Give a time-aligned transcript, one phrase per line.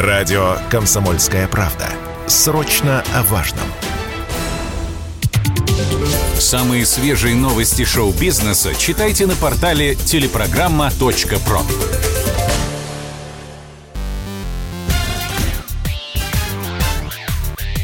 [0.00, 1.86] Радио «Комсомольская правда».
[2.26, 3.66] Срочно о важном.
[6.38, 11.60] Самые свежие новости шоу-бизнеса читайте на портале телепрограмма.про.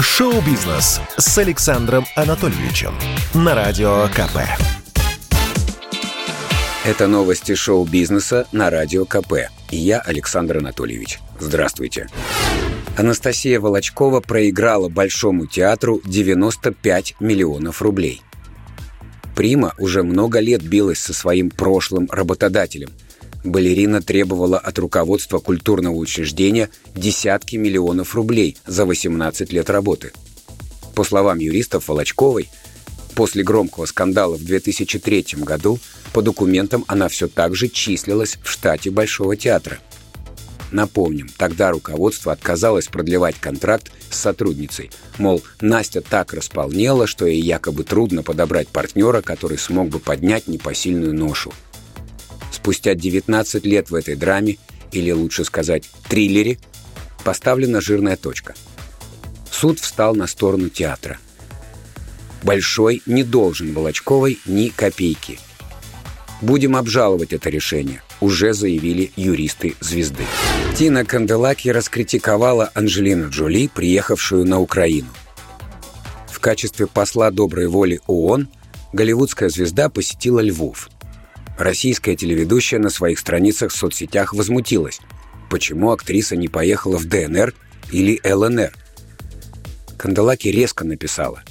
[0.00, 2.94] Шоу-бизнес с Александром Анатольевичем
[3.34, 4.38] на Радио КП.
[6.86, 9.50] Это новости шоу-бизнеса на Радио КП.
[9.70, 11.18] И я Александр Анатольевич.
[11.40, 12.08] Здравствуйте.
[12.96, 18.22] Анастасия Волочкова проиграла Большому театру 95 миллионов рублей.
[19.36, 22.90] Прима уже много лет билась со своим прошлым работодателем.
[23.44, 30.10] Балерина требовала от руководства культурного учреждения десятки миллионов рублей за 18 лет работы.
[30.96, 32.48] По словам юристов Волочковой,
[33.14, 35.78] после громкого скандала в 2003 году
[36.12, 39.78] по документам она все так же числилась в штате Большого театра–
[40.70, 44.90] Напомним, тогда руководство отказалось продлевать контракт с сотрудницей.
[45.16, 51.14] Мол, Настя так располнела, что ей якобы трудно подобрать партнера, который смог бы поднять непосильную
[51.14, 51.52] ношу.
[52.52, 54.58] Спустя 19 лет в этой драме,
[54.92, 56.58] или лучше сказать, триллере,
[57.24, 58.54] поставлена жирная точка.
[59.50, 61.18] Суд встал на сторону театра.
[62.42, 65.38] Большой не должен Волочковой ни копейки–
[66.40, 70.24] Будем обжаловать это решение, уже заявили юристы «Звезды».
[70.76, 75.08] Тина Канделаки раскритиковала Анджелину Джоли, приехавшую на Украину.
[76.30, 78.48] В качестве посла доброй воли ООН
[78.92, 80.88] голливудская звезда посетила Львов.
[81.58, 85.00] Российская телеведущая на своих страницах в соцсетях возмутилась.
[85.50, 87.54] Почему актриса не поехала в ДНР
[87.90, 88.72] или ЛНР?
[89.96, 91.42] Канделаки резко написала.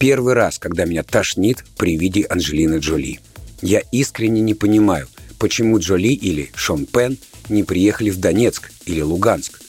[0.00, 3.20] «Первый раз, когда меня тошнит при виде Анджелины Джоли».
[3.60, 9.60] Я искренне не понимаю, почему Джоли или Шон Пен не приехали в Донецк или Луганск.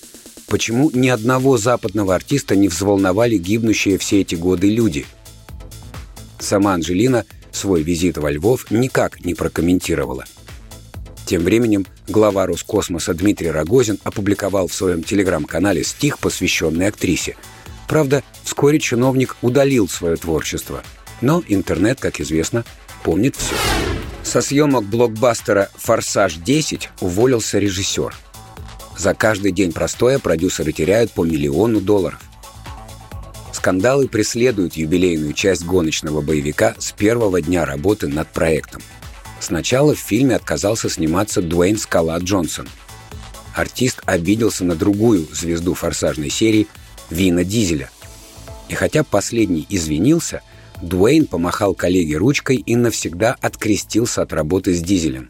[0.47, 5.05] Почему ни одного западного артиста не взволновали гибнущие все эти годы люди?
[6.39, 10.25] Сама Анжелина свой визит во Львов никак не прокомментировала.
[11.25, 17.37] Тем временем глава Роскосмоса Дмитрий Рогозин опубликовал в своем телеграм-канале стих, посвященный актрисе.
[17.87, 20.83] Правда, вскоре чиновник удалил свое творчество.
[21.21, 22.65] Но интернет, как известно,
[23.03, 23.55] помнит все.
[24.23, 28.15] Со съемок блокбастера «Форсаж 10» уволился режиссер.
[28.97, 32.19] За каждый день простоя продюсеры теряют по миллиону долларов.
[33.53, 38.81] Скандалы преследуют юбилейную часть гоночного боевика с первого дня работы над проектом.
[39.39, 42.67] Сначала в фильме отказался сниматься Дуэйн Скала Джонсон.
[43.55, 46.67] Артист обиделся на другую звезду форсажной серии
[47.09, 47.89] Вина Дизеля.
[48.69, 50.41] И хотя последний извинился,
[50.81, 55.29] Дуэйн помахал коллеге ручкой и навсегда открестился от работы с дизелем.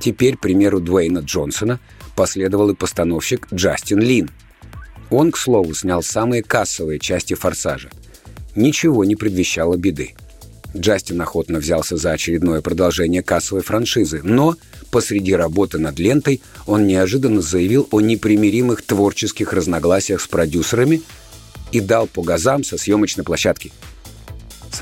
[0.00, 1.80] Теперь, примеру Дуэйна Джонсона,
[2.16, 4.30] последовал и постановщик Джастин Лин.
[5.10, 7.90] Он, к слову, снял самые кассовые части «Форсажа».
[8.56, 10.14] Ничего не предвещало беды.
[10.74, 14.56] Джастин охотно взялся за очередное продолжение кассовой франшизы, но
[14.90, 21.02] посреди работы над лентой он неожиданно заявил о непримиримых творческих разногласиях с продюсерами
[21.72, 23.70] и дал по газам со съемочной площадки–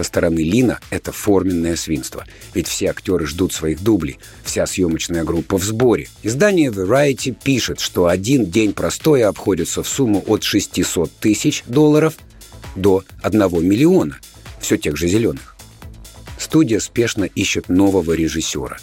[0.00, 2.25] со стороны Лина это форменное свинство.
[2.55, 6.09] Ведь все актеры ждут своих дублей, вся съемочная группа в сборе.
[6.22, 12.15] Издание Variety пишет, что один день простоя обходится в сумму от 600 тысяч долларов
[12.77, 14.19] до 1 миллиона,
[14.59, 15.55] все тех же зеленых.
[16.39, 18.78] Студия спешно ищет нового режиссера.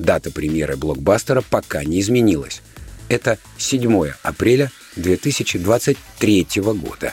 [0.00, 2.62] Дата премьеры блокбастера пока не изменилась.
[3.08, 7.12] Это 7 апреля 2023 года.